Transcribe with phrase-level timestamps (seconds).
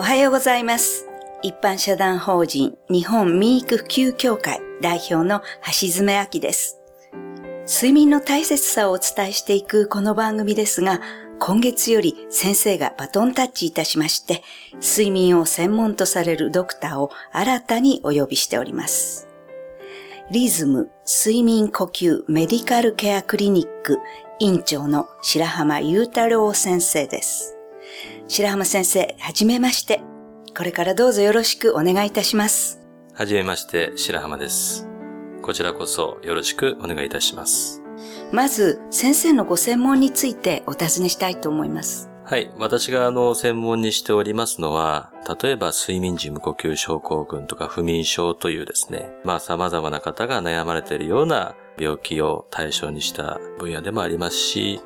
[0.00, 1.06] おはようございます。
[1.42, 5.42] 一般社団法人日本民育普及協会代表の
[5.78, 6.78] 橋爪明です。
[7.66, 11.02] 睡眠の大切さをお伝えしていくこの番組ですが、
[11.38, 14.42] 今月より先生がバトンタッチいたしまして、
[14.76, 19.28] 睡眠を専門とされるドクターを新たにお呼びしております。
[20.30, 23.98] リズム睡眠呼吸メディカルケアクリニック
[24.38, 27.59] 院長の白浜裕太郎先生です。
[28.28, 30.00] 白浜先生、はじめまして。
[30.56, 32.80] これからどうぞよろしくお願いいたします。
[33.14, 34.88] はじめまして、白浜です。
[35.42, 37.82] こちらこそよろしくお願いいたします。
[38.32, 42.10] まず、先生のご専門についてお尋ねしたいと思います。
[42.24, 42.48] はい。
[42.58, 45.10] 私があの、専門にしておりますのは、
[45.42, 54.80] 例えば睡眠時無呼吸症候群とか不眠症というですね、まあ様々な方が悩まれているような病気を対象にした分野でもありますし、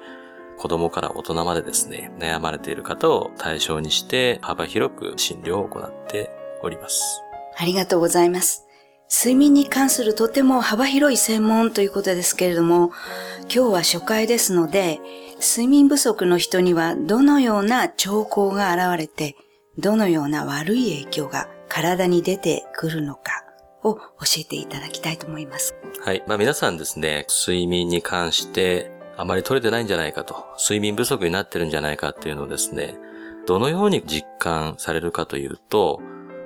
[0.58, 6.30] 子供から大人までですね、悩まれている方を対象にして幅広く診療を行って
[6.62, 7.22] おります。
[7.56, 8.64] ありがとうございます。
[9.10, 12.90] 睡眠に関するとても幅広い専門ということですけれども、
[13.42, 15.00] 今日は初回ですので、
[15.40, 19.36] 睡眠不足の人にはどのような兆候が現れて、
[19.78, 23.44] どのような悪い影響が体に出てくるのか
[23.82, 24.00] を教
[24.38, 25.74] えていただきたいと思います。
[26.00, 26.24] はい。
[26.26, 32.96] まあ皆さんですね、睡眠に関してあまり取れてないんじゃないかと、睡眠不足になってるんじゃないかっていうのをですね、
[33.46, 36.00] どのように実感されるかというと、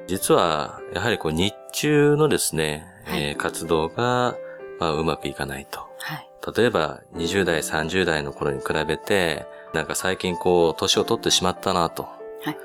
[0.07, 4.37] 実は、やはりこう日中のですね、はいえー活動が、
[4.81, 5.81] まあ、うまくいかないと。
[5.99, 6.29] はい。
[6.57, 12.05] 例えば、20代、30代の頃に比べて、なんか最近こう、年を取ってしまったなと。
[12.05, 12.59] はい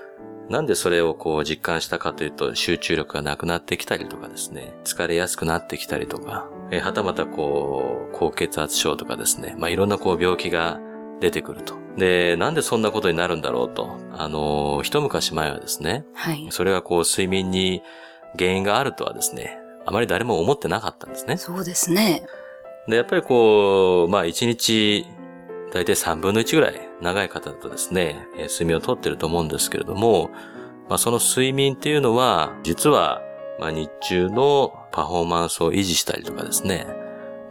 [0.50, 10.80] なんでそれをこう実感したかというと、集中力がなくなってきたりとかですね、疲れやすくなってきたりとか、えーはたまたこう、高血圧症とかですね、まあいろんなこう病気が
[11.20, 11.76] 出てくると。
[11.98, 13.98] で、なんでそんなことになるんだろうと。
[14.12, 16.48] あのー一昔前はですね、はい。
[16.52, 17.82] それがこう睡眠に
[18.38, 21.38] 原因があるとはですね、あまり誰も思ってなかったんですね。
[21.38, 22.26] そうですね。
[22.88, 25.06] で、やっぱりこう、まあ一日、
[25.74, 30.30] だいたい3分の1ぐらい長い方だとですね、え睡眠をとってると思うんですけれども、
[30.88, 33.24] まあその睡眠っていうのは、実は、
[33.60, 36.86] まあ日中のパフォーマンスを維持したりとかですね、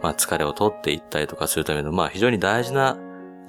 [0.01, 2.97] まあ疲れを取っていったりとかするための、まあ非常に大事な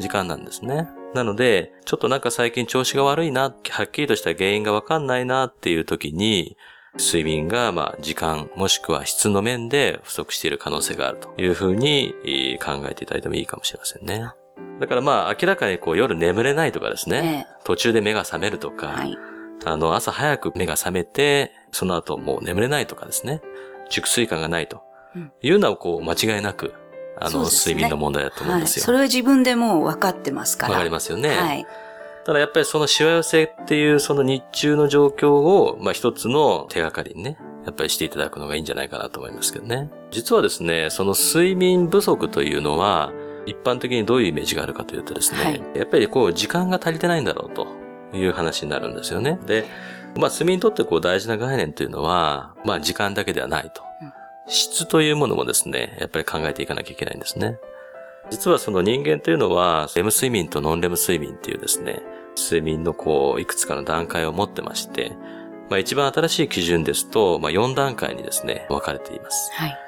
[0.01, 0.89] 時間なんですね。
[1.15, 6.57] なので、ちょっとなんか最近調子が悪いな、はっきりとした原因がわかんないなっていう時に、
[6.99, 12.15] 睡眠が、まあ、時間、もしくは質の面で不足している可能性があるというふうに
[12.65, 14.31] 考えていただいてもいいかもしれませんね。
[14.81, 19.17] だからまあ、明らかにこう夜眠れないとかですね、え途中で目が覚めるとか、はい。
[19.65, 23.41] あの、朝早く目が覚めて、その後もう眠れないとかですね、
[23.89, 24.83] 熟睡感がないと
[25.15, 26.75] うんいうのはこう、間違いなく、
[27.21, 28.61] あの、ね睡眠の問題だと思うんはい。
[28.63, 28.85] ですよ。
[28.85, 30.73] それは自分でもう分かってますから。
[30.73, 31.29] わかりますよね。
[31.29, 31.67] はい。
[32.25, 39.91] ただやっぱりそのしわ寄せっていうその日中の状況を、まあ一つの手がかりにね、やっぱりしていただくのがいいんじゃないかなと思いますけどね。
[40.11, 43.13] 実はですね、その睡眠不足というのは、
[43.47, 47.67] 一般的にどういうイメージがあるかというとですね、はいやっぱりこう時間が足りてないんだろうと
[48.17, 49.39] いう話になるんですよね。
[49.47, 49.65] で、
[50.17, 53.83] まあ睡眠にとってこう大事な概念というのは、まあ時間だけではないと。
[54.03, 54.13] うん
[54.47, 57.59] 質というものもですね、やっぱり考えていかなきゃいけないんですね。
[58.31, 62.03] 実はその人間というのは、レム睡眠とノンレム睡眠っていうですね、
[62.37, 65.13] 睡眠のこう、いくつかの段階を持ってまして、
[65.71, 69.51] まあ一番新しい基準ですと、まあ4段階にですね、分かれています。
[69.55, 69.84] はい。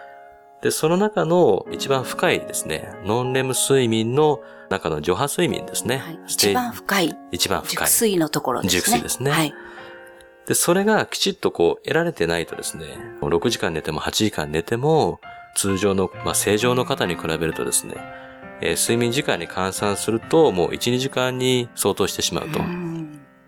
[0.66, 5.98] で、その中の一番深いですね、ノンレム睡眠の中の徐波睡眠ですね。
[5.98, 6.18] はい。
[6.26, 7.86] 一番深い一番深い。
[7.86, 8.80] 熟睡のところですね。
[8.80, 9.54] 熟睡ですねはい。
[10.48, 12.86] で、それがきちっとこう得られてないとですね、
[13.20, 15.20] 6時間寝ても8時間寝ても、
[15.54, 17.94] 通常の、まあ正常の方に比べるとですね、
[18.60, 22.58] えー睡眠時間に換算するともう1、2時間に相当してしまうと。
[22.58, 22.85] うん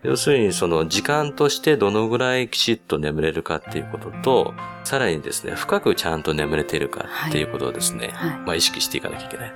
[0.03, 4.55] 要するにその時間としてどのぐらいきちっと眠れるかっていうことと、
[4.85, 9.53] さらにですね、深くちゃんと眠れているかっていうことをですね、はいまあ意識していかなきゃいけない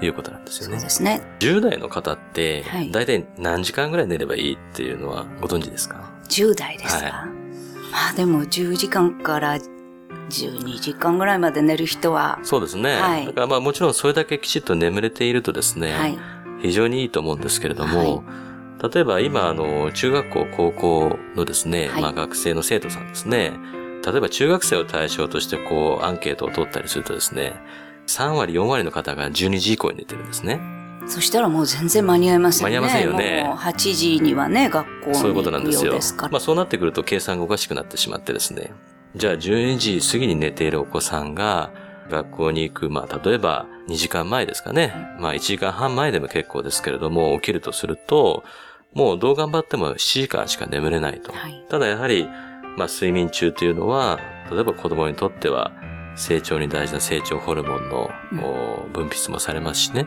[0.00, 0.90] ということなんですよねそうで。
[0.90, 1.22] すね。
[1.38, 7.04] 10代の方ってはい、だいたい何時間ぐらい寝ればいいっていうのはご存知ですか？10代ですか？
[7.04, 7.28] はい
[7.90, 9.58] まあでも10時間から
[10.28, 12.96] 12時間ぐらいまで寝る人は、そうですね。
[12.96, 16.18] はいだからまあもちろんそれだけきちっと眠れているとですね、はい。
[16.60, 18.24] 非常にいいと思うんですけれども、
[18.82, 23.52] 例えば今あの中学校高校のですね、はいまあ学生の生徒さんですね、
[24.04, 27.54] 例えば中学生を対象としてこうアンケートを取ったりするとですね、
[28.06, 30.60] 3割4割の方が12時以降に寝てるんですね。
[31.06, 32.78] そしたらもう全然間に合いますよね。
[32.78, 35.94] 間に合いませんよねもう8時にはね、学校にそういうことなんですよ。
[36.30, 38.72] まあそうなってくると計算がおかしくなってしまってですね。
[39.16, 41.72] じゃあ12時過ぎに寝ているお子さんが
[42.10, 44.92] 学校に行く、まあ例えば2時間前ですかね。
[45.18, 48.44] まあ1時間半前でも結構ですけれども、起きるとすると、
[48.94, 51.32] もうどう頑張っても7時間しか眠れないと。
[51.32, 51.64] はい。
[51.68, 52.26] ただやはり、
[52.76, 54.18] まあ睡眠中というのは、
[54.50, 55.72] 例えば子供にとっては
[56.16, 60.06] 成長に大事な成長ホルモンの、うんお分泌もされますしね。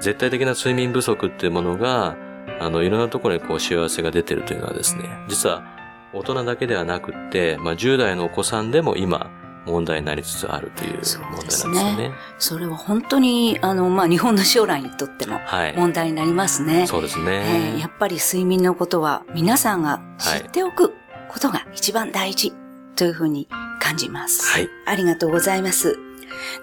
[0.00, 2.16] 絶対的な睡眠不足っていうものが、
[2.60, 5.64] あの、いろんなところにこう幸せが出てるというのはですね、実は
[6.12, 9.30] 大人だけではなくって、まあ10代のお子さんでも今
[9.66, 11.96] 問題になりつつあるという問題なんでですすよね。
[11.96, 15.76] ねそれは本当に、あの、まあ、日本の将来にとってもはい。
[15.76, 16.86] 問題になりますね。
[16.86, 17.74] そうですえね。
[17.76, 20.94] ーやっぱり睡眠のことは皆さんが知っておく
[21.28, 22.52] ことが一番大事
[22.94, 23.48] というふうに
[23.80, 24.46] 感じます。
[24.52, 24.68] はい。
[24.86, 25.98] ありがとうございます。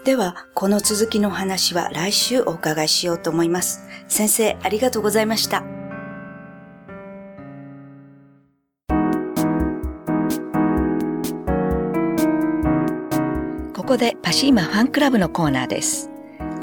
[0.04, 3.82] では、この続きのお話は来週お伺いしようと思います。
[4.08, 5.83] 先生、ありがとうございました。
[13.94, 16.10] ここでパシーマファンクラブのコーナーです。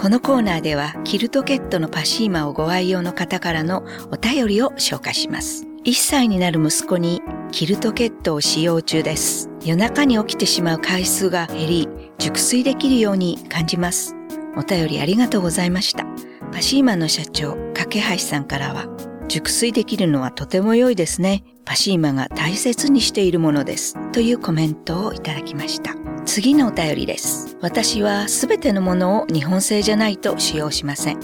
[0.00, 5.64] このコーナーではキルトケットのパシーマをご愛用の方からのお便りを紹介します。
[5.84, 7.22] 1歳になる息子に
[7.52, 9.48] キルトケットを使用中です。
[9.64, 11.88] 夜中に起きてしまう回数が減り、
[12.18, 14.16] 熟睡できるように感じます。
[14.56, 16.04] お便りありがとうございました。
[16.50, 18.86] パシーマの社長、架橋さんからは、
[19.28, 21.44] 熟睡できるのはとても良いですね。
[21.70, 23.94] パシーマが大切にしているものです。
[24.10, 25.94] というコメントをいただきました。
[26.26, 27.56] 次のお便りです。
[27.60, 31.20] 私はすべてのものを日本製じゃないと使用しません。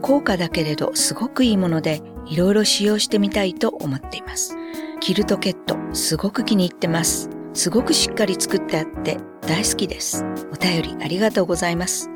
[0.00, 4.56] 高価だけれどすごくいいもので、いろいろ使用してみたいと思っています。
[4.98, 7.28] キルトケット、すごく気に入ってます。
[7.52, 10.24] すごくしっかり作ってあって大好きです。
[10.50, 12.08] お便りありがとうございます。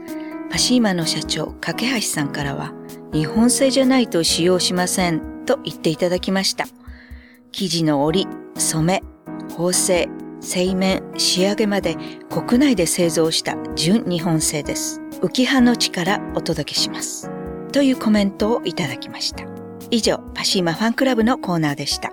[0.51, 2.73] パシーマの社長、架橋さんからは、
[3.13, 6.65] 日本製じゃないと使用しませんと言っていただきました。
[7.57, 9.03] 生地の織り、染め、
[9.57, 10.09] 縫製、
[10.41, 11.97] 製麺、仕上げまで
[12.29, 15.01] 国内で製造した純日本製です。
[15.23, 17.31] 浮葉の地からお届けします。
[17.71, 19.45] というコメントをいただきました。
[19.93, 22.13] 以上、パシーマファンクラブのコーナーでした。